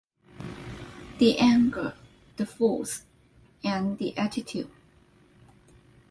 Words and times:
The 1.19 1.37
anger, 1.37 1.93
the 2.37 2.47
force, 2.47 3.03
and 3.63 3.99
the 3.99 4.17
attitude. 4.17 4.67